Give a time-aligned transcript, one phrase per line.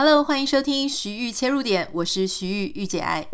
[0.00, 3.26] Hello，欢迎收听徐玉切入点，我是徐玉玉姐爱。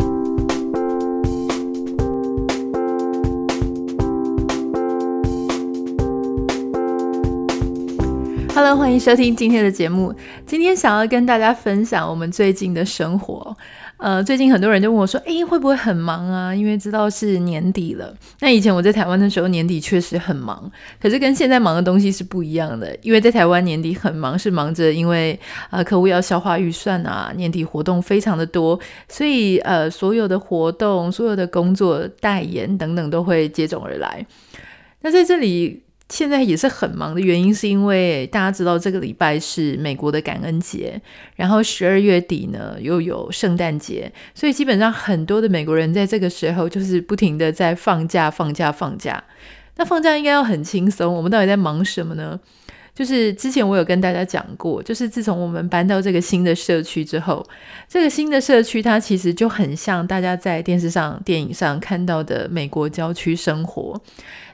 [8.54, 10.14] Hello，欢迎收听今天的节目。
[10.46, 13.54] 今天想要跟大家分享我们最近的生活。
[13.96, 16.54] 呃，最近很多人就问我说：“诶，会不会很忙啊？
[16.54, 18.14] 因为知道是年底了。
[18.40, 20.70] 那以前我在台湾的时候，年底确实很忙，
[21.00, 22.94] 可是跟现在忙的东西是不一样的。
[23.02, 25.38] 因为在台湾年底很忙，是忙着因为
[25.70, 34.26] 呃客户要消化预算啊，年底活动非常的多，所以呃所有的活动、所有的工作、代言等等都会接踵而来。
[35.02, 35.83] 那在这里。
[36.14, 41.00] 现在也是很忙的原因，是因为大家知道这个礼拜是美国的感恩节，
[41.34, 49.24] 然后十二月底呢又有圣诞节，所以基本上很多的美国人在这个时候就是不停的在放假、放假、放假。
[49.76, 52.38] 那放假应该要很轻松，我们到底在忙什么呢？
[52.94, 57.44] 就是之前我有跟大家讲过，就是自从我们搬到这个新的社区之后，
[57.88, 64.00] 这个新的社区它其实就很像大家在电视上、电影上看到的美国郊区生活。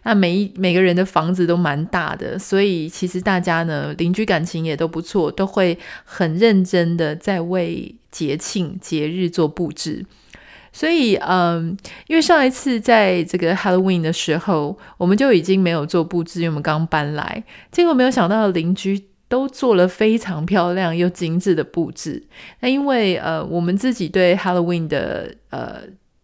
[0.05, 10.06] 那每一每个人的房子都蛮大的，所以其实大家呢邻居感情也都不错，都会很认真的在为节庆节日做布置。
[10.73, 11.77] 所以，嗯，
[12.07, 22.23] 因为上一次在这个 Halloween 的时候，我们就已经没有做布置，因为我们刚搬来，结果没有想到邻居都做了非常漂亮又精致的布置。
[22.61, 25.83] 那因为呃，我们自己对 Halloween 的呃。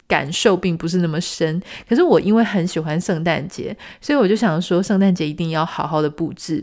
[0.08, 6.62] 感受并不是那么深，可是我因为很喜欢圣诞节，所以我就想说圣诞节一定要好好的布置。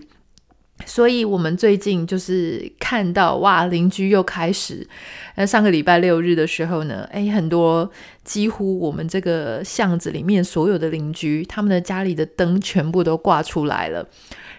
[0.86, 4.88] 所以我们最近就是看到哇，邻居又开始，
[5.36, 7.90] 那上个礼拜六日的时候呢，诶，很多
[8.24, 14.08] 几乎我们这个巷子里面所有的邻居，他们的家里的灯全部都挂出来了。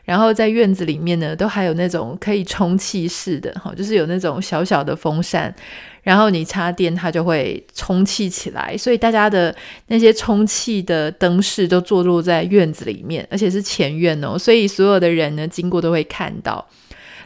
[0.05, 5.55] 然后在院子里面呢，都还有那种可以充气式的哈，就是有那种小小的风扇，
[6.03, 8.77] 然后你插电它就会充气起来。
[8.77, 9.55] 所以大家的
[9.87, 16.65] 那些充气的灯饰都坐落在院子里面，而且是前院哦，所以所有的人呢经过都会看到。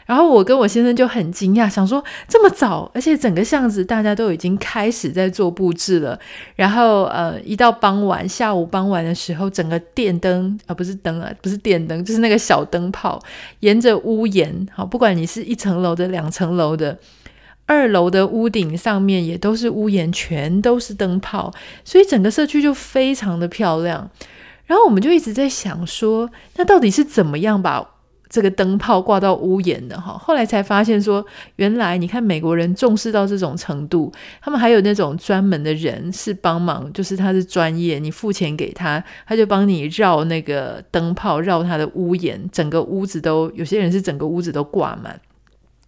[0.09, 6.19] 然后我跟我先生就很惊讶，想说这么早，而且整个巷子大家都已经开始在做布置了。
[6.55, 13.21] 然后呃，一到傍晚，下午傍晚的时候，整个电灯啊，不是灯啊，不是电灯，就是那个小灯泡，
[13.59, 16.97] 沿着屋檐，好，不管你是一层楼的、两层楼的，
[17.67, 21.53] 二楼的屋顶上面也都是屋檐，全都是灯泡，
[21.85, 24.09] 所以整个社区就非常的漂亮。
[24.65, 27.87] 然后我们就一直在想说，那到底是怎么样把
[28.29, 31.25] 这个灯泡挂到屋檐的哈，后来才发现说，
[31.55, 45.19] 原来你看美国人重视到这种程度，他们还有那种专门的人是帮忙，就是他是专业，你付钱给他，他就帮你绕那个灯泡，绕他的屋檐，整个屋子都有些人是整个屋子都挂满，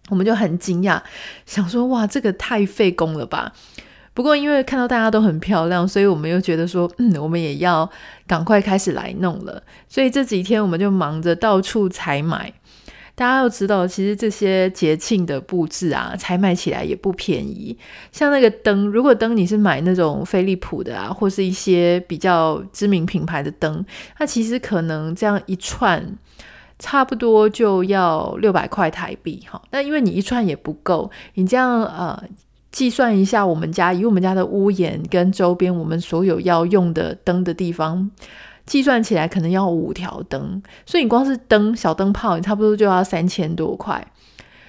[0.08, 1.00] 我们就很惊讶，
[1.46, 3.52] 想说哇，这个太费工了吧。
[4.14, 7.88] 不过，因为看到大家都很漂亮，所以我们又觉得说，嗯，我们也要
[8.26, 9.62] 赶快开始来弄了。
[9.88, 12.52] 所以这几天我们就忙着到处采买。
[13.14, 17.76] 大家要知道，其实这些节庆的布置啊，采买起来也不便宜。
[18.10, 23.84] 像那个灯，如果灯你是买那种飞利浦的啊，或是一些比较知名品牌的灯，
[24.18, 26.18] 那其实可能这样一串
[26.78, 29.60] 差不多就要六百块台币哈。
[29.70, 32.22] 那因为你一串也不够，你这样呃。
[32.72, 38.10] 计算一下，我们家以我们家的屋檐跟周边我们所有要用的灯的地方，
[38.64, 44.04] 计算起来可能要五条灯，所以你光是灯小灯泡，你差不多就要三千多块。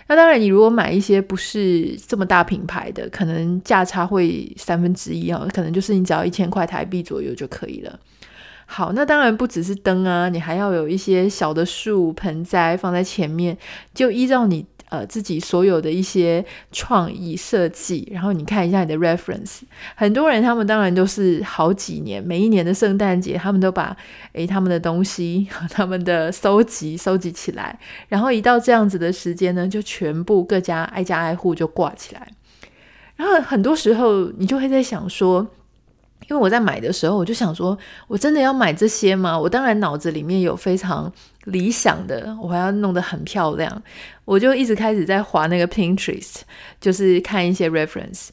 [0.08, 7.98] 那当然，你如果买一些不是这么大品牌的，可能价差会三分之一啊，可能就是你只要一千块台币左右就可以了。
[8.66, 13.58] 好，那当然不只是灯啊，你还要有一些小的树盆栽放在前面，
[13.94, 14.66] 就依照你。
[14.94, 19.62] 呃，自己所有的一些创意设计，然后你看一下你的 reference，
[19.96, 23.98] 很多人他们当然都是好几年，每一年的圣诞节，他们都把
[24.34, 32.28] 诶他们的东西， 他们的收集收集起来，然后一到这样子的时间呢，就全部各家挨家挨户就挂起来，
[33.16, 35.48] 然后很多时候你就会在想说。
[36.30, 39.38] 因为我在买的时候，我就想说，我真的要买这些吗？
[39.38, 41.12] 我当然脑子里面有非常
[41.46, 43.84] 理想的，我还要弄得很漂亮，
[44.26, 46.42] 我就一直开始在划那个 Pinterest，
[46.80, 48.30] 就是看一些 reference。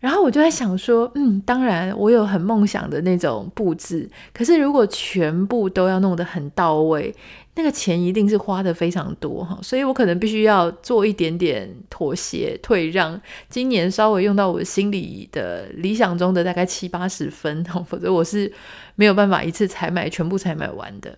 [0.00, 7.14] 然后我就在想说，嗯，当然我有很梦想的那种布置，可是如果全部都要弄得很到位，
[7.54, 13.20] 那个钱一定是花得非常多哈，所以我可能必须要做一点点妥协退让，
[13.50, 18.50] 今年稍微用到我心里的理想中的大概七八十分，否则我是
[18.94, 21.14] 没有办法一次采买全部采买完的。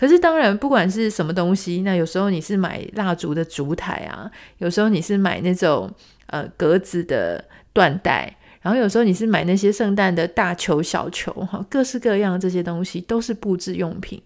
[0.00, 5.92] 可是当然，不管是什么东西，那有时候你是买蜡烛的烛台啊，有时候你是买那种
[6.28, 7.44] 呃格子的
[7.74, 14.22] 缎带，然后有时候你是买那些圣诞的大球小球哈，各式各样这些东西都是布置用品。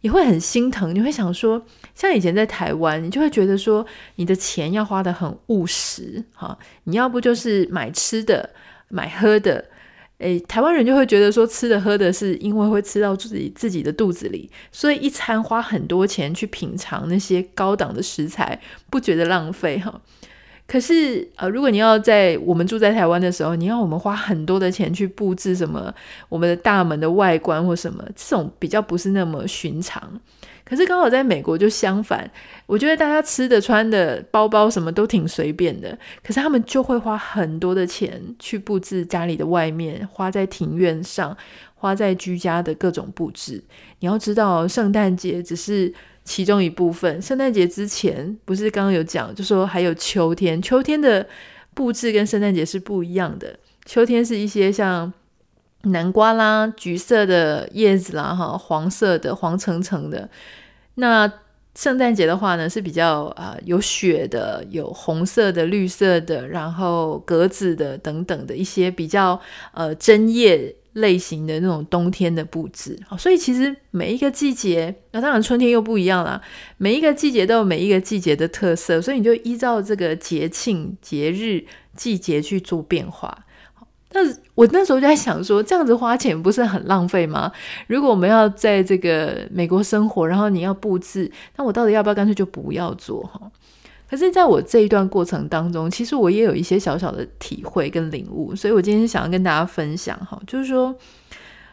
[0.00, 1.64] 你会很心疼，你会想说，
[1.94, 8.50] 像以前在台湾，你就会觉得说，你的钱要花得很务实，哈，你要不就是买吃的、
[8.88, 9.64] 买喝的，
[10.18, 18.58] 诶，台湾人就会觉得说，吃的喝的是因为会吃到自己自己的肚子里，所以一餐花很多钱去品尝那些高档的食材，
[18.88, 20.00] 不觉得浪费，哈。
[20.66, 25.92] 可是，呃，如果你要在我们住在台湾的时候，你要我们花很多的钱去布置什么
[26.30, 30.18] 我们的大门的外观或什么，这种比较不是那么寻常。
[30.64, 32.30] 可是刚好在美国就相反，
[32.66, 41.36] 我觉得大家吃的、穿的、包包什么都挺随便的，可是他们就会花很多的钱去布置家里的外面，花在庭院上，
[41.74, 43.62] 花在居家的各种布置。
[44.00, 45.92] 你要知道，圣诞节只是。
[46.26, 51.28] 其中一部分，圣诞节之前不是刚刚有讲，就说还有秋天，秋天的
[51.74, 53.54] 布置跟圣诞节是不一样的。
[53.84, 55.12] 秋天是一些像
[55.84, 60.28] 南瓜啦、橘色的叶子啦、哈黄色的、黄橙橙的。
[60.96, 61.32] 那
[61.74, 69.40] 圣诞节的话呢，是比较啊、有雪的、有红色的、绿色的，然后格子的等等的一些比较
[69.72, 70.76] 呃针叶。
[70.94, 76.40] 类型的那种冬天的布置，所以其实每一个季节，那当然春天又不一样啦。
[76.76, 81.64] 每一个季节都有每一个季节的特色，所以你就依照这个节庆、节日、
[81.96, 83.43] 季节去做变化。
[84.14, 84.20] 那
[84.54, 87.52] 我那时候就在想说，这样子花钱不是很浪费吗？
[87.88, 93.50] 如果我们要在这个美国生活，然后你要布置，那我到底要不要干脆就不要做哈？
[94.08, 100.94] 可是，在我这一段过程当中，其实我也有一些小小的体会跟领悟，所以我今天想要跟大家分享哈，就是说，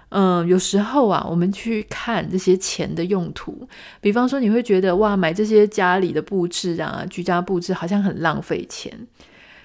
[0.09, 3.67] 嗯，有时候啊，我们去看这些钱的用途，
[3.99, 8.91] 比方说，你会觉得哇，买这些家里的布置啊，居家布置好像很浪费钱。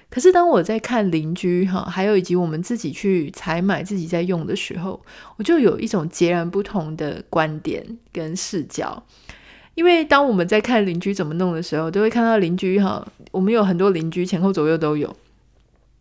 [0.09, 5.01] 可是，当我在看邻居哈，还有以及我们自己去采买、自己在用的时候，
[5.35, 9.03] 我就有一种截然不同的观点跟视角。
[9.75, 15.13] 因为当我们在看邻居怎么弄的时候，都会看到邻居哈，我们有很多邻居，前后左右都有。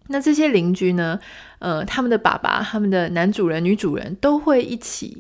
[0.07, 1.19] 那这些邻居呢，
[1.59, 5.19] 呃，他们的爸爸、他们的男主人、女主人都会一起。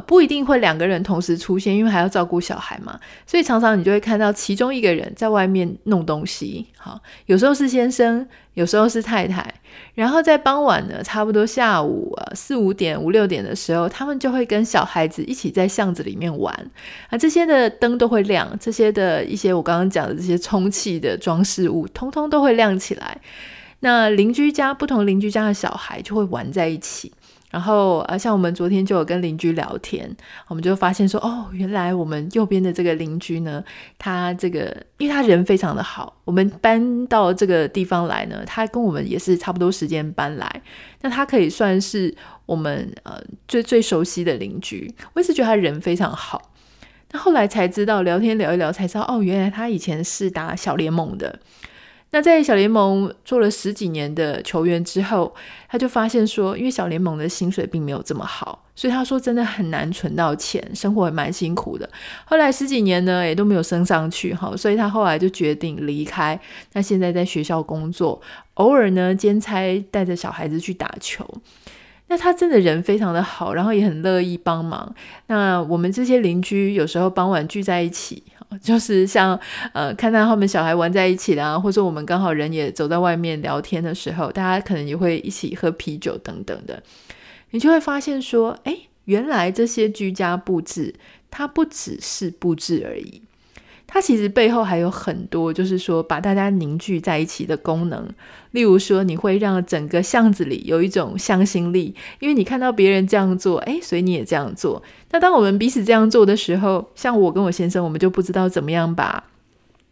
[0.00, 6.66] 不一定会两个人同时出现，因为还要照顾小孩嘛，所以常常你就会看到其中一个人在外面弄东西。
[6.76, 9.54] 好，有时候是先生，有时候是太太，
[9.94, 16.54] 然后在傍晚呢，差不多下午啊四五点、五六点的时候，他们就会跟小孩子一起在巷子里面玩。
[17.08, 23.18] 啊，这些的灯都会亮，这些的一些我刚刚讲的这些充气的装饰物，通通都会亮起来。
[23.80, 27.12] 那邻居家不同邻居家的小孩就会玩在一起。
[27.54, 30.10] 然后啊，像我们昨天就有跟邻居聊天，
[30.48, 33.62] 我们就发现说，哦，原来我们右边的这个邻居呢，
[33.96, 40.62] 他这个因为他人非常的好，我们搬到这个地方来呢，他跟我们也是差不多时间搬来，
[41.02, 42.12] 那他可以算是
[42.44, 44.92] 我们呃最最熟悉的邻居。
[45.12, 46.50] 我一直觉得他人非常好，
[47.12, 51.38] 那后来才知道，聊天聊一聊才知道，哦，原来他以前是打小联盟的。
[52.14, 55.34] 那在小联盟做了十几年的球员之后，
[55.68, 61.90] 他就发现说，因为小联盟的薪水并没有这么好，所以他说真的很难存到钱，生活也蛮辛苦的。
[62.24, 66.38] 后来十几年呢，也都没有升上去哈，所以他后来就决定离开。
[66.74, 68.22] 那现在在学校工作，
[68.54, 71.28] 偶尔呢兼差带着小孩子去打球。
[72.06, 74.94] 那他真的人非常的好，然后也很乐意帮忙。
[75.26, 78.22] 那我们这些邻居有时候傍晚聚在一起。
[78.62, 79.38] 就是像
[79.72, 86.82] 呃，看到他们小孩玩在一起啦，或者我们刚好人也走在外面聊天的时候，大家可能也会一起喝啤酒等等的，
[87.50, 90.94] 你就会发现说，哎，原来这些居家布置，
[91.30, 93.22] 它不只是布置而已。
[93.86, 98.08] 它其实背后还有很多，就是说把大家凝聚在一起的功能。
[98.50, 104.82] 例如说，你会让整个巷子里有一种向心力，因为你看到别人这样做，诶，所以你也这样做。
[105.10, 109.22] 那当我们彼此这样做的时候，像我跟我先生，我们就不知道怎么样把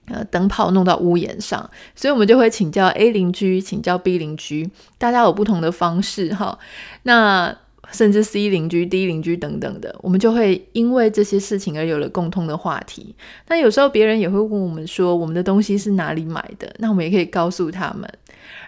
[0.07, 6.59] 呃灯泡弄到屋檐上，所以我们就会请教 A 邻居，请教 B 邻居，大家有不同的方式哈。
[7.05, 7.57] 那
[7.93, 13.15] 甚至 C 邻居、D 邻居等等的，我们就会因为这些事情而有了共通的话题。
[13.49, 16.75] 那有时候别人也会问我们说，我们的东西是哪里买的？
[16.79, 18.09] 那我们也可以告诉他们。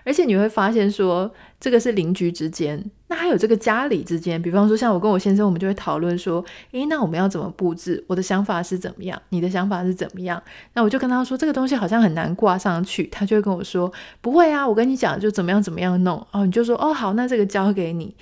[0.04, 4.40] 而且你会发现说，这个是邻居之间，那还有这个家里之间。
[4.40, 8.04] 比方说，像我跟我先生，我们就会讨论说，诶，那我们要怎么布置？
[8.06, 9.20] 我的想法是怎么样？
[9.30, 10.40] 你的想法是怎么样？
[10.74, 13.06] 那我就跟他说，这个东西好像很难挂上去。
[13.06, 13.90] 他就会跟我说，
[14.20, 16.24] 不会啊，我跟你讲，就怎么样怎么样弄。
[16.32, 18.14] 哦，你就说，哦，好，那这个交给你。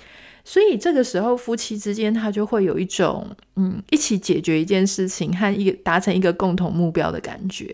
[0.43, 7.73] 所以这个时候夫妻之间他就会有一种嗯，一起解决一件事情和一个达成一个共同目标的感觉。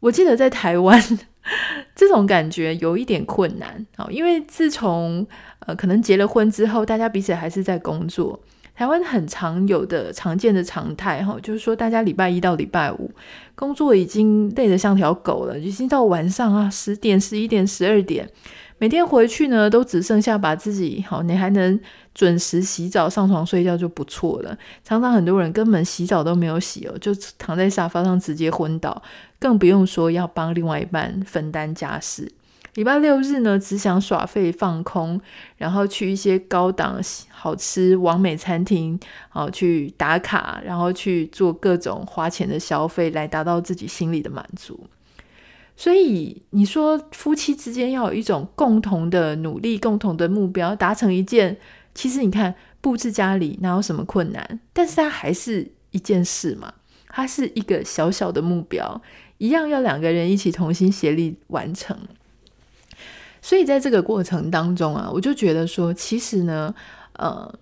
[0.00, 1.02] 我记得在台湾，
[1.94, 5.26] 这种感觉有一点困难啊，因为自从
[5.60, 8.40] 呃可能结了婚之后，大家彼此还是在工作。
[8.74, 13.10] 台湾很常有的常见的常态哈，就是说大家礼拜一到礼拜五
[13.54, 18.28] 工作已经累得像条狗了，已经到晚上啊十点、十一点、十二点，
[18.78, 21.80] 每天回去呢都只剩下把自己好，你还能
[22.14, 24.56] 准时洗澡、上床睡觉就不错了。
[24.84, 29.02] 常常很多人根本洗澡都没有洗哦，就躺在沙发上直接昏倒，
[29.38, 32.30] 更不用说要帮另外一半分担家事。
[32.74, 35.18] 礼拜六日呢，只想耍废放空，
[35.56, 44.78] 然后去一些高档好吃完美餐厅，好去打卡，然后去做各种花钱的消费，来达到自己心里的满足。
[45.76, 51.58] 所以你说夫妻之间要有一种共同的努力、共同的目标，达成一件，
[51.94, 54.60] 其实你看布置家里哪有什么困难？
[54.72, 56.72] 但是它还是一件事嘛，
[57.08, 59.02] 它是一个小小的目标，
[59.36, 61.96] 一样要两个人一起同心协力完成。
[63.42, 66.74] 所以在这个过程当中啊，我就觉得说，其实呢，
[67.12, 67.54] 呃，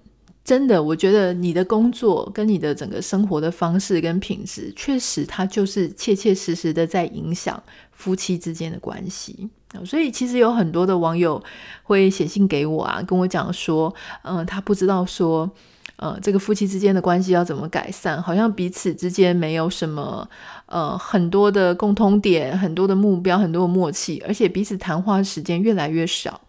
[0.45, 9.49] 真的，我觉得你的工作跟你的整个生活的方式跟品质，确实它就是切切实实的在影响夫妻之间的关系。
[9.85, 11.43] 所以其实有很多的网友
[11.83, 15.51] 会写信给我啊，跟我讲说，嗯、他不知道说。
[15.97, 18.21] 呃，这个夫妻之间的关系要怎么改善？
[18.21, 20.29] 好像彼此之间没有什么
[20.67, 26.41] 呃很多的共通点，很多的目标，很多的默契，而且彼此谈话时间越来越少。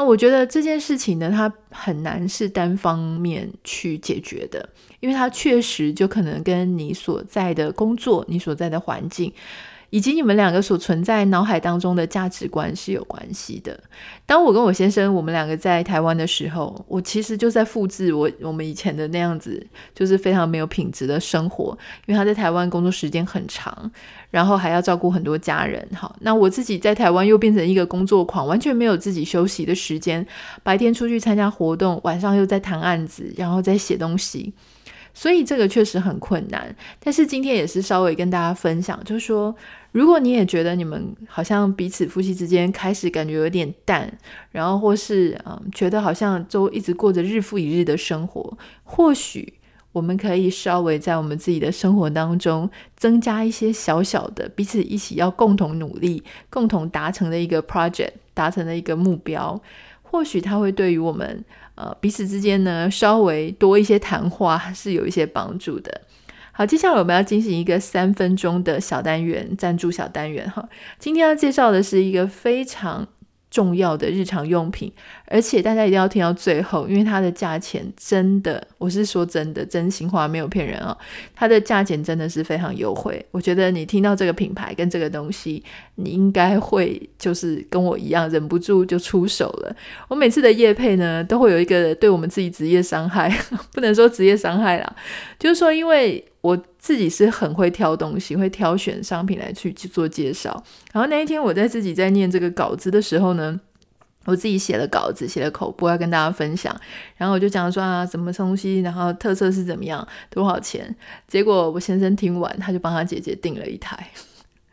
[0.00, 4.66] 那我觉得这件事情呢，它很难是单方面去解决的，
[5.00, 9.30] 因为它确实就可能跟你所在的工作、你所在的环境。
[9.90, 13.78] 以及你们两个所存在脑海当中的价值观是有关系的。
[14.24, 21.76] 当我跟我先生我们两个在台湾的时候，我其实就在复制我我们以前的那样子，就是非常没有品质的生活。
[22.06, 23.90] 因为他在台湾工作时间很长，
[24.30, 25.86] 然后还要照顾很多家人。
[25.94, 30.24] 好，那我自己在台湾又变成一个工作狂，完全没有自己休息的时间。
[30.62, 34.54] 白天出去参加活动，晚上又在谈案子，然后在写东西。
[35.12, 36.72] 所以这个确实很困难。
[37.00, 39.52] 但是今天也是稍微跟大家分享，就是说。
[39.92, 44.12] 如果你也觉得你们好像彼此夫妻之间开始感觉有点淡，
[44.52, 49.54] 然后或是嗯觉得好像都一直过着日复一日的生活，或许
[49.92, 59.60] 我们可以稍微在我们自己的生活当中增加一些小小的彼此一起要共同努力、共同达成的一个 project，达成的一个目标，
[60.02, 61.44] 或许它会对于我们
[61.74, 66.02] 呃彼此之间呢稍微多一些谈话是有一些帮助的。
[66.52, 70.68] 好，接下来我们要进行一个三分钟的小单元，赞助小单元哈。
[70.98, 73.08] 今天要介绍的是一个非常
[73.50, 74.92] 重要的日常用品，
[75.30, 80.92] 而且大家一定要听到最后，因为它的价钱真的，我是说真的，真心话没有骗人啊、哦，
[81.36, 83.24] 它的价钱真的是非常优惠。
[83.30, 85.62] 我觉得你听到这个品牌跟这个东西，
[85.94, 89.76] 你应该会就是跟我一样，忍不住就出手了。
[90.08, 93.32] 我每次的业配呢，都会有一个对我们自己职业伤害，
[93.72, 94.96] 不能说职业伤害啦，
[95.38, 96.24] 就是说因为。
[96.42, 100.50] 我自己是很会挑东西，会挑选商品来去去做介绍。
[100.90, 103.60] 然后那一天我在自己在念这个稿子的时候呢，
[104.26, 106.74] 我自己写了稿子，写了口播要跟大家分享。
[107.16, 110.94] 然后我就讲说啊，什么东西，然后特色是怎么样，多少钱。
[111.26, 114.10] 结果我先生听完，他就帮他姐姐订了一台。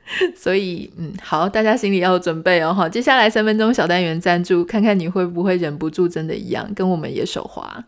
[0.38, 2.74] 所以，嗯，好，大家心里要有准备哦。
[2.74, 7.86] 好，接下来三分钟小单元赞助，看看你会不会忍不住，真的一样跟我们也手滑。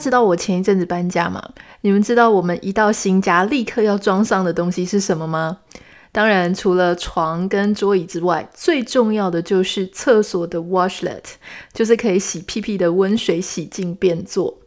[0.00, 1.50] 知道我前一阵子搬家吗？
[1.82, 5.58] 你们知道我们一到新家立刻要装上的东西是什么吗？
[6.12, 11.22] 当然，除了床跟桌椅之外，最重要的就是厕所的 washlet，
[11.72, 14.58] 就是可以洗屁屁的温水洗净便座。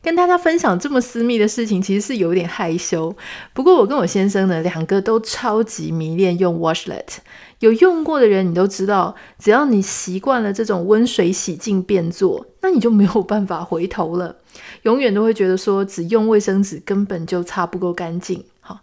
[0.00, 3.14] 跟大家分享这么私密的事情，其实是有点害羞。
[3.52, 7.16] 不过我跟我先生呢，两个都超级迷恋用 washlet。
[7.60, 14.36] 有用过的人，你都知道，只要你习惯了这种温水洗净便座，那你就没有办法回头了。
[14.82, 18.44] 永远都会觉得说，只用卫生纸根本就擦不够干净。
[18.60, 18.80] 好，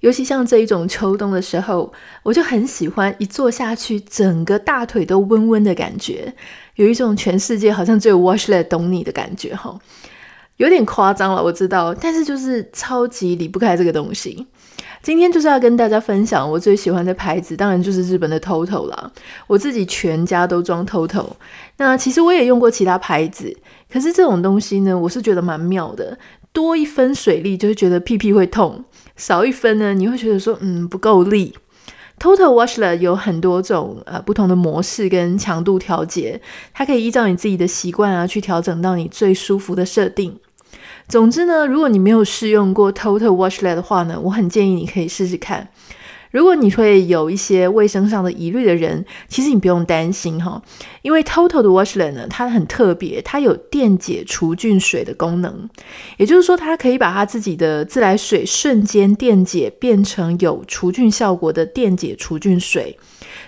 [0.00, 6.34] 尤其像这一种秋冬的时候，我就很喜欢一坐下去，整个大腿都温温的感觉，
[6.76, 9.54] 有一种全世界好像只有 Washlet 懂你的感觉。
[9.54, 9.78] 哈，
[10.56, 14.46] 有点夸张了，我知道，但是就是超级离不开这个东西。
[15.04, 19.12] 今天就是要跟大家分享我最喜欢的牌子，当然就是日本的 TOTO 啦。
[19.46, 21.26] 我自己全家都装 TOTO。
[21.76, 23.54] 那其实我也用过其他牌子，
[23.92, 26.16] 可是这种东西呢，我是觉得蛮妙的。
[26.54, 28.82] 多一分水力，就会觉得屁屁会痛；
[29.14, 31.52] 少一分呢，你会觉得说，嗯，不够力。
[32.18, 36.40] Total Washlet 有很多种呃不同的模式跟强度调节，
[36.72, 40.38] 它可以依照你自己的习惯啊去调整到你最舒服的设定。
[41.08, 45.68] 总之呢，如果你没有试用过 Total Washlet 的话呢，我很建议你可以试试看。
[46.30, 50.60] 如果你会有一些卫生上的疑虑的人，其实你不用担心哈，
[51.02, 55.68] 因为 Total 的 Washlet 呢，它很特别，它有电解除菌水的功能，
[56.16, 62.98] 也就是说，它可以把它自己的自来水瞬间电解变成有除菌效果的电解除菌水，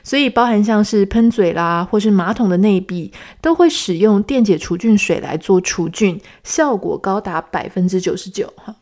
[0.07, 3.11] 所以包含像是喷嘴啦，或是马桶的内壁，
[3.43, 8.73] 都会使用电解除菌水来做除菌，效果高达百分之九十九哈。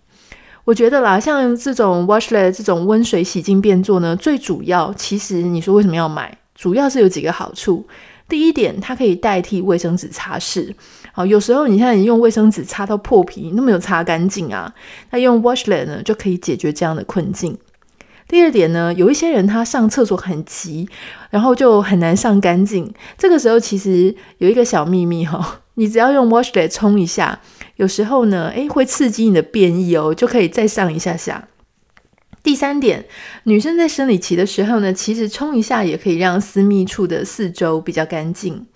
[0.66, 6.37] 我觉得啦，像这种 washlet 这种温水洗净便座呢，最主要其实你说为什么要买？
[6.54, 7.87] 主要是有几个好处。
[8.28, 10.75] 第一点，它可以代替卫生纸擦拭。
[11.14, 14.71] 好，有时候你看你用卫生纸擦到破皮，那没有擦干净啊，
[15.11, 17.57] 那用 washlet 呢就可以解决这样的困境。
[18.26, 20.88] 第二点呢，有一些人他上厕所很急，
[21.31, 22.93] 然后就很难上干净。
[23.19, 27.40] 这个时候其实有一个小秘密哈， 你只要用 washlet 冲一下。
[27.76, 31.49] 有时候呢，诶，会刺激你的便意哦，就可以再上一下下。
[32.43, 33.07] 第三点，
[33.45, 38.66] 女生在生理期的时候呢，其实冲一下也可以让私密处的四周比较干净。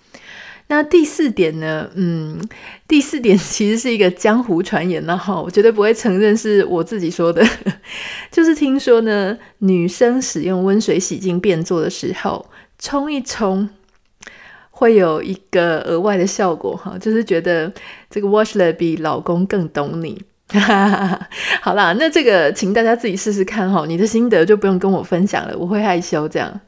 [0.69, 2.41] 那第四点呢，嗯，
[2.87, 7.45] 第四点其实是一个江湖传言呢，哈，我绝对不会承认是我自己说的，
[8.31, 12.47] 就是听说呢，女生使用温水洗净便座的时候，
[12.79, 13.69] 冲一冲。
[14.71, 17.73] 会有一个额外的效果哈，就是觉得
[18.09, 20.23] 这个 washlet 比老公更懂你。
[21.61, 26.61] 好啦，那这个请大家自己试试看哈，你的心得就不用跟我分享了，我会害羞这样。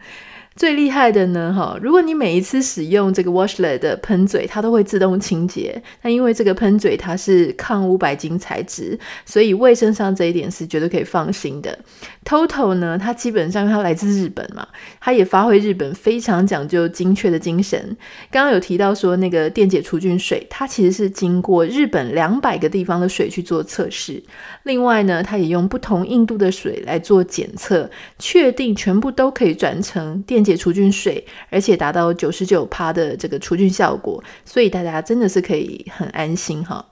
[0.60, 5.82] 最厉害的呢，哈，如果你每一次使用这个 washlet 的喷嘴，它都会自动清洁。
[6.02, 11.78] 那因为这个喷嘴它是抗污白金材质，所以卫生上这一点是绝对可以放心的。
[12.26, 14.68] Total 呢，它基本上它来自日本嘛，
[15.00, 17.96] 它也发挥日本非常讲究精确的精神。
[18.30, 24.22] 刚刚有提到说那个电解除菌水，它其实是经过日本两百个地方的水去做测试。
[24.64, 34.20] 另外呢，它也用不同硬度的水来做检测，确定全部都可以转成电解解除菌水，而且达到九十九趴的这个除菌效果。
[34.44, 36.84] 所以大家真的是可以很安心哈。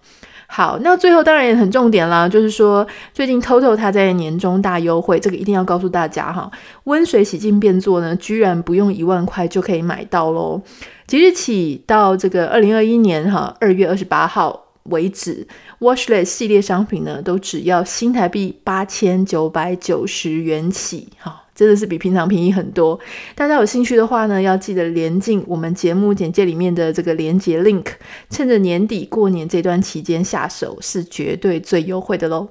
[0.51, 6.51] 好，那最后当然也很重点啦，就是说最近 TOTO 它在年终大优惠，这个一定要告诉大家哈。
[6.85, 10.63] 温水洗净便座呢，居然不用一万块就可以买到喽！
[11.07, 15.47] 即日起到这个二零二一年哈二月二十八号为止
[15.81, 21.43] ，Washlet 系列商品呢都只要新台币八千九百九十元起哈。
[21.59, 22.97] 真的是比平常便宜很多。
[23.35, 27.87] 大家有兴趣的话呢，要记得连进我们节目简介里面的这个连接 link，
[28.31, 32.49] 趁着年底过年这段期间下手是绝对最优惠的喽。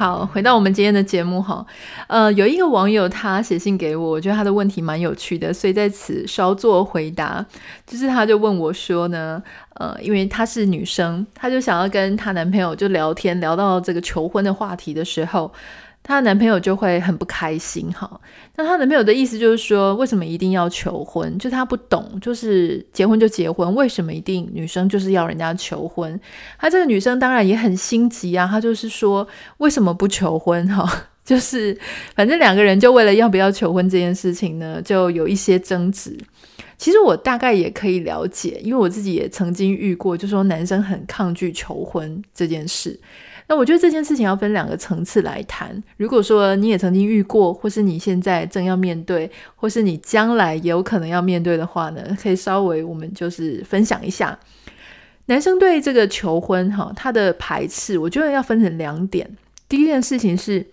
[0.00, 1.62] 好，回到我们今天的节目哈，
[2.06, 7.44] 呃，有一个网友他写信给我，我觉得他的问题蛮有趣的，所以在此稍作回答。
[7.86, 9.42] 就是他就问我说呢，
[9.74, 15.52] 呃，因为她是女生，她就想要跟她男朋友就聊天，聊到这个求婚的话题的时候。
[16.02, 18.20] 她的男朋友就会很不开心哈。
[18.56, 21.38] 那她男朋友的意思就是说，为什么一定要求婚？
[21.38, 26.18] 就他不懂，就是结婚就结婚，为什么一定女生就是要人家求婚？
[26.58, 29.26] 她这个女生当然也很心急啊，她就是说，
[29.58, 30.90] 为什么不求婚哈？
[31.22, 31.78] 就是
[32.16, 36.18] 反正两个人就为了要不要求婚这件事情呢，就有一些争执。
[36.76, 42.98] 其实我大概也可以了解，因为我自己也曾经遇过，就说男生很抗拒求婚这件事。
[43.50, 45.82] 那我觉得这件事情要分两个层次来谈。
[45.96, 54.38] 如果说你也曾经遇过，或是你现在正要面对，或是你将来也有可能要面对的话呢，可以稍微我们就是分享一下。
[55.26, 59.28] 男生对这个求婚哈，他的排斥，我觉得要分成两点。
[59.68, 60.64] 第一件事情是。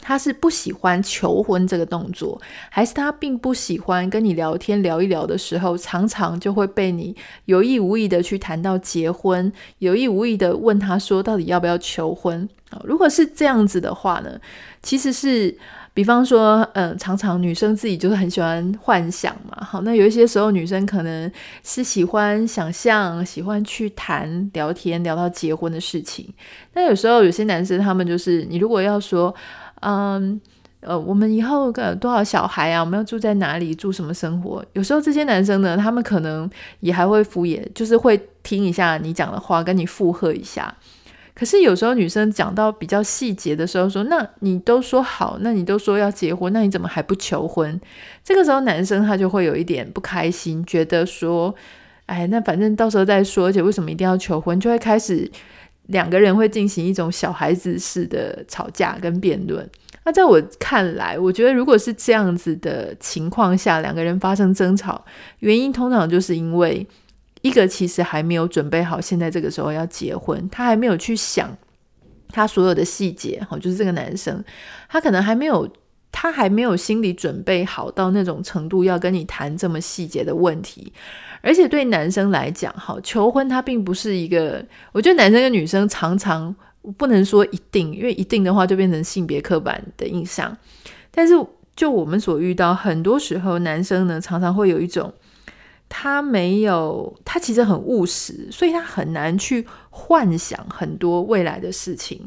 [0.00, 12.48] 他是不喜欢求婚这个动作，还是他并不喜欢跟你聊天聊一聊的时候，常常就会被你有意无意的去谈到结婚，有意无意的问他说到底要不要求婚？
[12.84, 14.38] 如果是这样子的话呢，
[14.80, 15.56] 其实是
[15.92, 21.30] 比方说，嗯，常常女生自己就是很喜欢幻想嘛，好，那有一些时候女生可能
[21.64, 26.32] 是喜欢想象，喜欢去谈聊天聊到结婚的事情，
[26.74, 29.34] 那有时候有些男生他们就是，你如果要说。
[29.80, 30.40] 嗯，
[30.80, 32.80] 呃，我们以后个多少小孩啊？
[32.80, 33.74] 我们要住在哪里？
[33.74, 34.64] 住什么生活？
[34.72, 36.48] 有时候这些男生呢，他们可能
[36.80, 40.74] 也还会敷衍，就是会听一下你讲的话，跟你附和一下。
[41.34, 47.80] 可是有时候女生讲到比较细节的时候，说：“那你都说好，那你都说要结婚，那你怎么还不求婚？”
[48.22, 51.54] 这个时候男生他就会有一点不开心，觉得说
[52.04, 55.30] ：“哎，那反正到时候再说，而且为什么一定要求婚？”就会开始。
[55.90, 59.68] 两个人会进行一种小孩子式的吵架跟辩论。
[60.04, 65.04] 那在我看来，我觉得如果是这样子的情况下，两个人发生争吵，
[65.40, 66.86] 原因通常就是因为
[67.42, 71.54] 一个其实还没有准备好，现在这个时候要结婚，他还没有去想
[72.30, 73.44] 他所有的细节。
[73.48, 74.42] 好，就是这个男生，
[74.88, 75.68] 他可能还没有，
[76.12, 80.92] 他还没有心理准备好到那种程度，要跟你谈这么细节的问题。
[81.42, 86.54] 而且对男生来讲，好，求婚他并不是一个，我觉得男生跟女生常常。
[86.96, 90.56] 不能说一定，因为一定的话就变成性别刻板的印象。
[91.10, 91.34] 但是
[91.76, 95.12] 就我们所遇到，很多时候男生呢常常会有一种，
[95.90, 102.26] 他没有，他其实很务实，所以他很难去幻想很多未来的事情。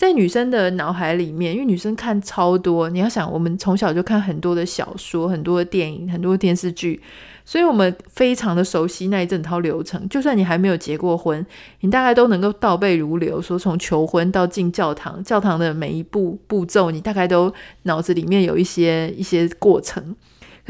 [0.00, 6.98] 在女生的脑海里面，因为女生看超多，你要想，我们从小就看很多的小说、很多的电影、很多的电视剧。
[7.44, 11.44] 所以我们非常的熟悉那一整套流程，就算你还没有结过婚，
[11.80, 20.16] 你大概都能够倒背如流，说从求婚到进教堂，教堂的每一步步骤，你大概都脑子里面有一些一些过程。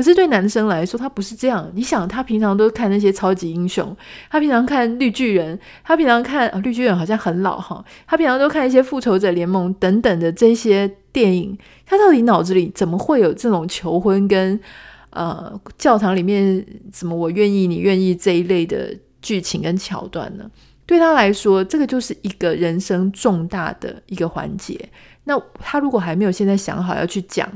[0.00, 1.70] 可是对男生来说，他不是这样。
[1.74, 3.94] 你想，他平常都看那些超级英雄，
[4.30, 14.58] 他平常看绿巨人，他平常看，绿巨人好像很老哈，他平常都看一些复仇者联盟等等的这些电影，他到底脑子里怎么会有这种求婚跟？
[15.12, 20.48] 呃，教堂里面什么我愿意，你愿意这一类的剧情跟桥段呢？
[20.86, 24.88] 对他来说，这个就是一个人生重大的一个环节。
[25.24, 27.50] 那他如果还没有现在想好要去讲，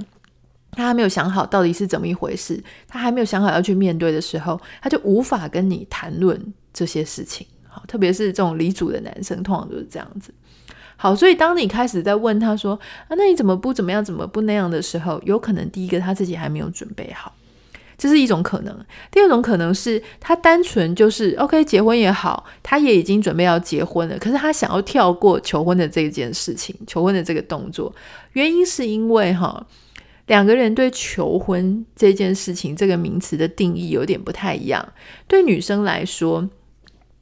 [0.74, 6.40] 他还没有想好到底是怎么一回事，他还没有想好要去面对的时候，他就无法跟你谈论
[6.72, 7.46] 这些事情。
[7.68, 10.32] 好，特别是这种离组的男生，通常都是这样子。
[10.96, 17.32] 好，所以当你开始在问他说啊，那你怎么不怎么样，怎么不那样的时候，有可能第一个他自己还没有准备好。
[17.96, 18.76] 这是一种可能，
[19.10, 27.94] 第二种可能是他单纯就是 OK 结婚也好，他也已经准备要结婚了，可是他想要跳过求婚的这件事情，求婚的这个动作，
[28.32, 29.64] 原因是因为哈，
[30.26, 34.92] 两个人对求婚这件事情这个名词的定义有点不太一样。
[35.26, 36.48] 对女生来说，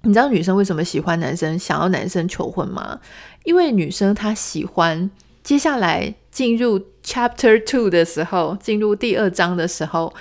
[0.02, 3.00] 你知道女生为什么喜欢男生，想要男生求婚吗？
[3.44, 5.10] 因为女生她喜欢
[5.42, 10.14] 接下来进入 Chapter Two 的时候，进入第二章的时候。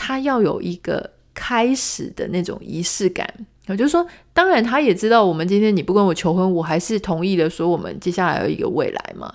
[0.00, 3.28] 她要有一个开始的那种仪式感，
[3.66, 9.34] 也就是说，当然她也知道，我们今天你不跟我求婚，我还是同意了，说我们接下来有一个未来嘛。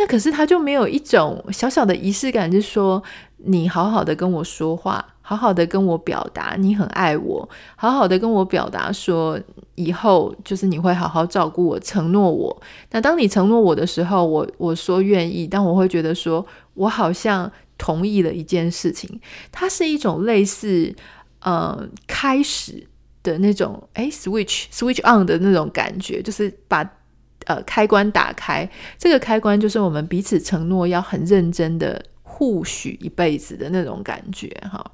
[0.00, 3.02] 那可是他就没有一种小小的仪式感，就是说，
[3.36, 9.38] 你好好的跟我说话，好好的跟我表达你很爱我，好好的跟我表达说
[9.74, 12.62] 以后就是你会好好照顾我，承诺我。
[12.92, 17.52] 那当你承诺我的时候，我我说愿意，但我会觉得说我好像。
[17.82, 19.08] 同意了一件事情，
[19.50, 20.94] 它是一种类似
[21.40, 22.86] 呃开始
[23.22, 26.84] 的那种诶 switch switch on 的那种感觉，就是把
[27.46, 28.68] 呃开关打开。
[28.98, 34.84] 这个开关就是我们彼此承诺要很认真的互许一辈子的那种感觉哈。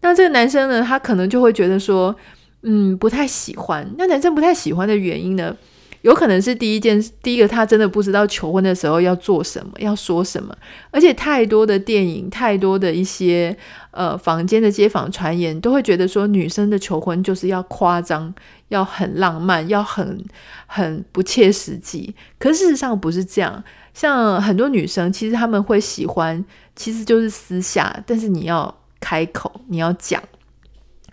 [0.00, 2.14] 那这个男生呢，他可能就会觉得说，
[2.62, 3.88] 嗯，不太喜欢。
[3.96, 5.56] 那男生不太喜欢的原因呢？
[6.02, 10.54] 有可能是第一件，第一个他真的不知道求婚的时候要做什么，要说什么，
[10.90, 13.56] 而且太多的电影，太多的一些
[13.92, 18.34] 呃坊间的街坊传言，都会觉得说女生的求婚就是要夸张，
[18.68, 20.24] 要很浪漫，要很
[20.66, 22.14] 很不切实际。
[22.38, 23.62] 可事实上不是这样，
[23.94, 30.20] 像很多女生其实他们会喜欢，其实就是私下，但是你要开口，你要讲。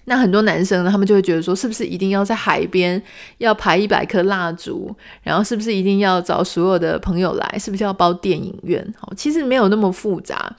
[0.09, 2.99] 那很多男生呢，他们就会觉得说，是不是一定要在海边
[3.37, 4.91] 要排一百颗蜡烛，
[5.21, 8.83] 然后是不是一定要找所有的朋友来，是不是要包电影院？
[8.97, 10.57] 好，其实没有那么复杂。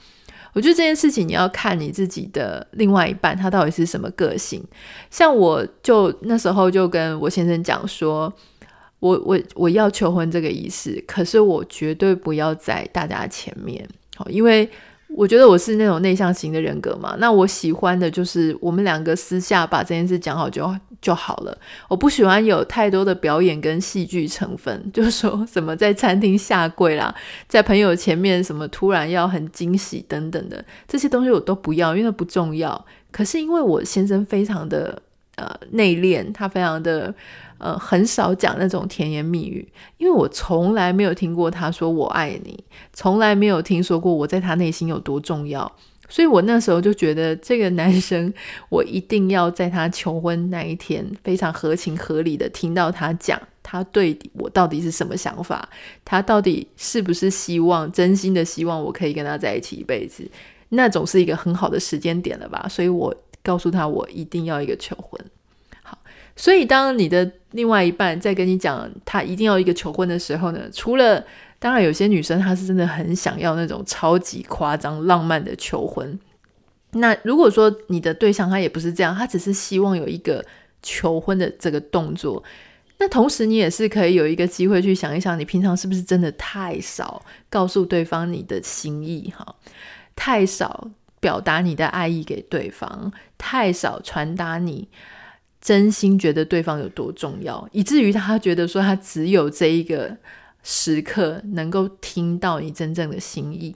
[0.53, 4.63] 我觉得这件事情你要看你自己的另外一半，他到底是什么个性。
[5.09, 8.33] 像我就那时候就跟我先生讲说，
[8.99, 13.85] 我我我要求婚这个仪式，可是我绝对不要在大家前面，
[14.15, 14.69] 好，因为。
[15.15, 21.57] 我觉得我是那种内向型的人格嘛，那我喜欢的就是我们两个私下把这件事讲好就就好了。
[21.87, 27.13] 我不喜欢有太多的表演跟戏剧成分， 就是说什么在餐厅下跪啦，
[27.47, 32.85] 在朋友前面什么突然要很惊喜等等的这些东西我都不要，因为那不重要。
[33.11, 35.01] 可是因为我先生非常的
[35.35, 37.13] 呃内敛，他非常的。
[37.63, 45.71] 呃，很少讲那种甜言蜜语，因为我从来没有听过他说我爱你，从来没有听说过我在他内心有多重要，
[46.09, 48.33] 所以我那时候就觉得这个男生，
[48.69, 55.69] 我一定要在他求婚那一天非常合情合理的听到他讲他对我到底是什么想法，
[56.03, 60.27] 他到底是不是希望真心的希望我可以跟他在一起一辈子，
[60.69, 65.19] 那总是一个很好的时间点了吧，所以我告诉他我一定要一个求婚。
[65.83, 65.97] 好
[66.35, 71.23] 所以，当你的另外一半在跟你讲他一定要一个求婚的时候呢，除了
[71.59, 76.19] 当然有些女生她是真的很想要那种超级夸张浪漫的求婚。
[76.93, 80.43] 那如果说你的对象他也不是这样，他只是希望有一个
[80.81, 82.43] 求婚的这个动作，
[82.97, 89.55] 那同时你也是可以有一个机会去想一想，你平常是不是真的太少告诉对方你的心意哈，
[90.15, 90.89] 太少
[91.21, 94.89] 表达你的爱意给对方，太少传达你
[95.61, 100.17] 真心觉得对方有多重要，以至于他觉得说他只有这一个
[100.63, 103.73] 时刻能够听到你真正的心意。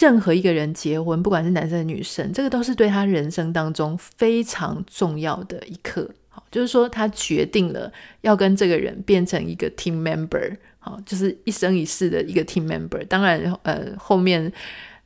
[0.00, 6.10] 任何一个人结婚，不管是男生女生，这个都是对他人生当中非常重要的一刻。
[6.30, 13.06] 好，就是说他决定了要跟这个人变成一个 team member，好，就是一生一世的一个 team member。
[13.06, 14.50] 当然，呃，后面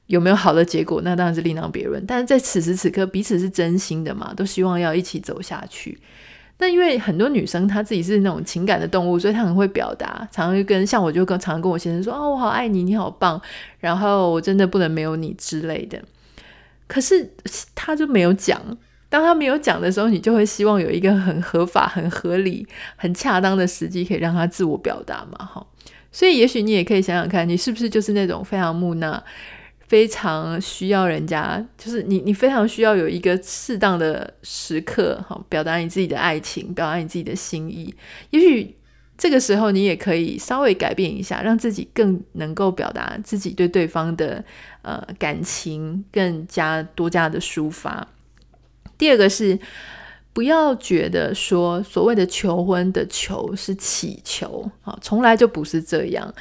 [0.07, 2.05] 有没有好的结果，那当然是另当别论。
[2.07, 5.99] 但是在此时此刻，彼此是真心的嘛，都希望要一起走下去。
[6.59, 13.41] 那因为很多女生她自己是那种情感的动物，所以她很会表达，常常就跟像我就跟常常跟我先生说：“哦，我好爱你，你好棒，
[13.79, 16.01] 然后我真的不能没有你之类的。”
[16.89, 17.31] 可是
[17.75, 18.61] 他就没有讲。
[19.09, 22.67] 当他没有讲的时候，你就会希望有一个很合法、很合理、
[22.97, 25.45] 很恰当的时机，可以让他自我表达嘛？
[25.45, 25.65] 哈，
[26.11, 29.23] 所以也许你也可以想想看，你是不是就是那种非常木讷。
[29.89, 37.95] 非常需要人家，就是你，你非常需要有一个适当的时刻，哈，表达你自己的爱情，表达你自己的心意。
[38.31, 38.77] 也许
[39.17, 44.45] 这个时候，你也可以稍微改变一下，让自己更能够表达自己对对方的
[44.83, 48.09] 呃感情，更加多加的抒发。
[48.99, 49.59] 第二个是，
[50.33, 56.35] 不要觉得说所谓的求婚的求是祈求，啊，从来就不是这样。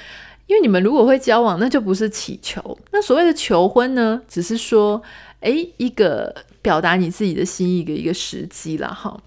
[0.48, 2.78] 因为你们如果会交往，那就不是祈求。
[2.92, 5.02] 那所谓的求婚呢，只是说，
[5.40, 9.20] 诶，一个表达你自己的心意的一个时机啦，哈。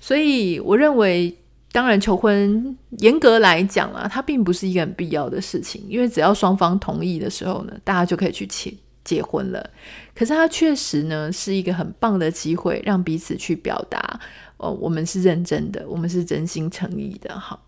[0.00, 1.34] 所以我认为，
[1.72, 8.72] 当然求婚严格来讲啊，它并不是一个很必要的事情，因为只要双方同意的时候呢，大家就可以去结
[9.04, 9.70] 结婚了。
[10.14, 14.20] 可是它确实呢，是一个很棒的机会，让彼此去表达，
[14.58, 17.58] 哦，我们是认真的，我们是真心诚意的，哈。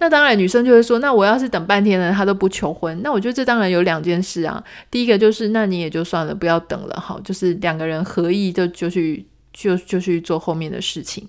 [0.00, 4.62] 那当然，女生就会说：“那我要是等半天了，他都不求婚，那我觉得这当然有两件事啊。
[4.92, 11.26] 第一个就是，那你也就算了，不要等了，好，就是两个人合意就就去就就去做后面的事情。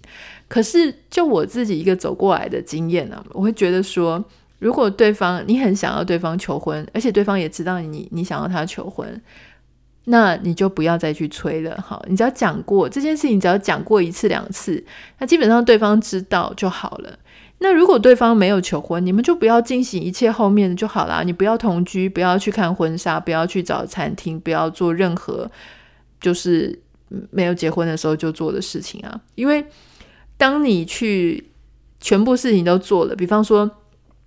[0.48, 4.24] 可是就我自己一个走过来的经验呢、啊，我会觉得说，
[4.60, 9.20] 如果对方你很想要对方求婚，而且对方也知道你你想要他求婚，
[10.04, 14.86] 那你就不要再去催了，好，你只要讲过这件事情，只要讲过一次两次，
[15.18, 17.18] 那基本上对方知道就好了。”
[17.62, 21.24] 那如果对方没有求婚，你们就不要进行一切后面的就好啦。
[21.24, 25.50] 你不要同居，不要去看婚纱，不要去找餐厅，不要做任何
[26.22, 26.80] 就是
[27.32, 29.20] 没有结婚的时候就做的事情啊。
[29.36, 29.66] 因为
[30.38, 31.50] 当你去
[32.00, 33.70] 全部事情都做了，比方说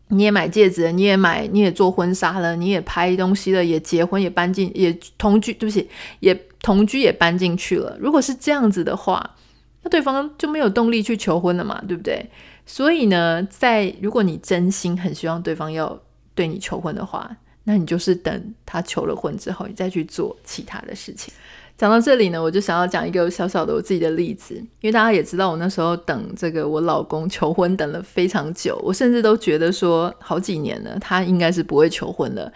[0.08, 5.88] 你也买戒指，你也买，你也做婚纱了，你也拍东西了，也结婚，也搬进，也同居，对不起，
[6.20, 7.96] 也同居也搬进去了。
[7.98, 9.36] 如果是这样子的话，
[9.82, 12.28] 那对方就没有动力去求婚了嘛，对不对？
[12.72, 16.00] 所以呢，在如果你真心很希望对方要
[16.34, 17.30] 对你求婚的话，
[17.64, 21.34] 那你就是等他求了婚之后，你再去做其他的事情。
[21.76, 32.50] 讲到这里呢，我就想要讲一个小小的我自己的例子，因为大家也知道，我那时候等这个我老公求婚等了非常久，我甚至都觉得说好几年了，他应该是不会求婚了。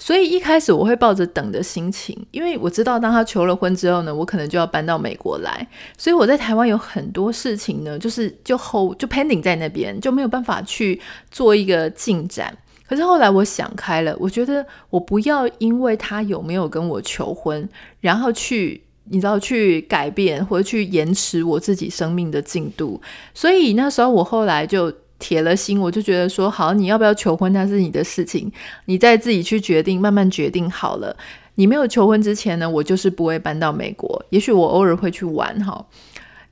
[0.00, 5.66] 所以一开始我会抱着等的心情，因为我知道当他求了婚之后呢，我可能就要搬到美国来，
[5.98, 11.00] 所以我在台湾有很多事情呢，就是就 hold 就 pending 在那边，就没有办法去
[11.32, 12.56] 做一个进展。
[12.88, 17.68] 可是后来我想开了，我觉得我不要因为他有没有跟我求婚，
[18.00, 18.80] 然后去
[19.10, 23.00] 你知道去改变或者去延迟我自己生命的进度。
[23.34, 24.92] 所以那时候我后来就。
[25.18, 28.50] 铁了心，我就觉得说好，你要不要求婚，那是你的事情，
[28.84, 31.16] 你再自己去决定，慢慢决定好了。
[31.56, 35.84] 你没有求婚之前呢，我就是不会搬到美国，也许我偶尔会去玩哈。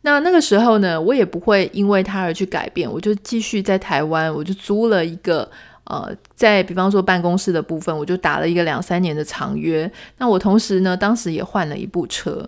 [0.02, 5.48] 那那个时候呢，我也不会因为他而去改变，我就继续在台湾，我就租了一个
[5.84, 9.90] 呃，在比方说办公室的部分，我就打了一个两三年的长约。
[10.18, 12.44] 那我同时呢，当时也换了一部车。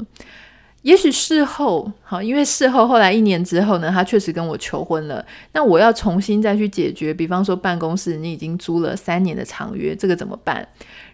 [0.82, 5.24] 也许事后好，因为事后后来一年之后呢，他确实跟我求婚了。
[5.52, 10.66] 那我要重新再去解决，比方说办公室你已经租了三年的长约，这个怎么办？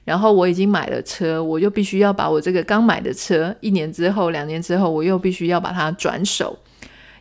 [0.05, 6.59] 然后我已经买了车，我又必须要把我这个刚买的车，一年之后、两年之后，我又必须要把它转手。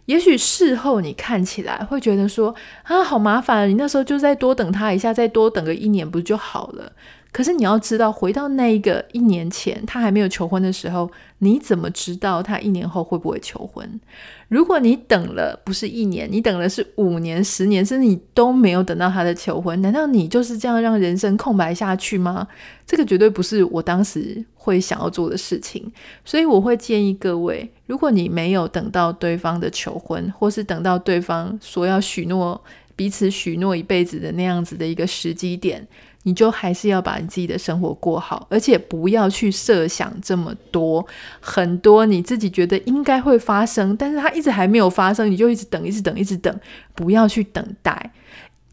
[0.05, 2.53] 也许事后你看起来会觉得说
[2.83, 6.91] 啊，好麻烦，你那时候就再多等他一下，再多等个一年不就好了？
[7.33, 13.99] 可是你要知道，回到那一个一年前他还没有求婚的时候，你怎么知道他一年后会不会求婚？
[14.49, 22.47] 如果你等了不是一年，你等了是五年、十年，甚至你都没有等到他的求婚，难道你就是这样让人生空白下去吗？
[22.85, 25.91] 这个绝对不是我当时会想要做的事情。
[26.23, 32.63] 所以我会建议各位，如果你没有等到对方的求婚，或是等到对方说要许诺
[32.95, 35.87] 彼此许诺一辈子的那样子的一个时机点。
[36.23, 41.05] 你就还是要把你自己的生活过好，而且不要去设想这么多，
[41.39, 46.59] 很多你自己觉得应该会发生，但是它一直还没有发生，你就一直等，一直等，一直等，
[46.95, 48.11] 不要去等待。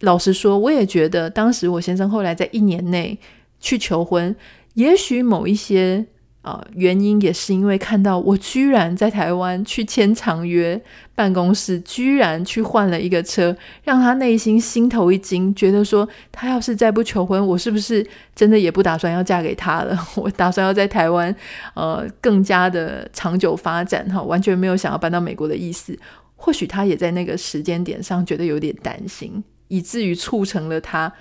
[0.01, 3.19] 老实说，我也觉得当时我先生后来在一年内
[3.61, 4.35] 去求婚，
[4.75, 6.07] 也许某一些。
[6.43, 10.81] 啊、原因也是因为看到我居然在台湾去签长约
[11.15, 19.99] 办公室，居然去换了一个车，让他内心心头一惊，觉得说他要是再不求婚，我是不是真的也不打算要嫁给他了？
[20.17, 21.35] 我打算要在台湾
[21.75, 25.95] 呃更加的长久发展哈，完全没有想要搬到美国的意思。
[26.37, 31.13] 或许他也在那个时间点上觉得有点担心，以至于促成了他。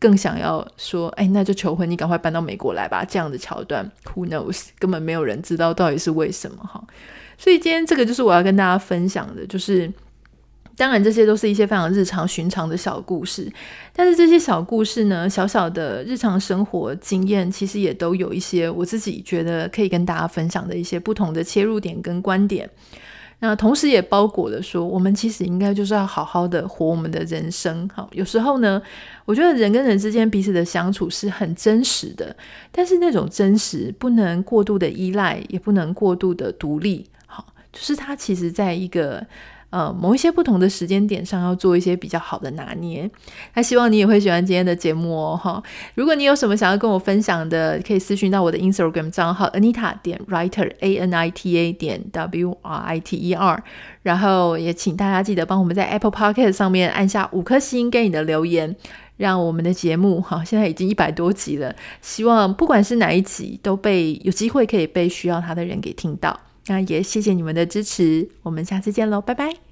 [0.00, 3.04] 更想要说，哎，那就求婚，你赶快搬到美国来吧。
[3.04, 4.68] 这样的桥段，Who knows？
[4.78, 6.82] 根本没有人知道到底是为什么哈。
[7.36, 9.92] 所以今天这个就是我要跟大家分享的，就是
[10.76, 13.52] 当然这些都是一些非常日常寻常的小故事，
[13.92, 22.68] 但是这些小故事呢，小小的日常生活经验，其实也都有一些我自己觉得可以跟大家分享的一些不同的切入点跟观点。
[23.40, 27.88] 那同时也包裹了说，我们其实应该就是要好好的活我们的人生。
[27.94, 28.82] 好，有时候呢，
[29.24, 32.34] 我觉得人跟人之间彼此的相处是很真实的，
[32.72, 37.06] 但是那种真实不能过度的依赖，也不能过度的独立。
[37.26, 39.26] 好，就是它其实在一个。
[39.70, 43.10] 呃，某一些不同的时间点上要做一些比较好的拿捏。
[43.52, 45.62] 那希望你也会喜欢今天的节目哦，哈！
[45.94, 53.16] 如果你有什么想要跟我分享的，可以私讯到我的 Instagram 账号 Anita 点 Writer A N I T A 点 W R I T
[53.16, 53.62] E R。
[54.02, 58.74] 然后也请大家记得帮我们在 Apple Podcast 上面按下五颗星，给你的留言，
[59.18, 66.40] 让我们的节目哈，现在已经一百多集了，希望不管是哪一集都被有机会可以被需要它的人给听到。
[66.68, 69.67] 那也谢谢你们的支持，我们下次见喽，拜拜。